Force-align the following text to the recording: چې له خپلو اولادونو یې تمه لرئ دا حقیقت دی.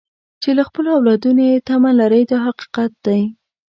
چې 0.41 0.49
له 0.57 0.63
خپلو 0.69 0.89
اولادونو 0.97 1.41
یې 1.51 1.63
تمه 1.67 1.91
لرئ 1.99 2.23
دا 2.31 2.37
حقیقت 2.47 2.91
دی. 3.05 3.21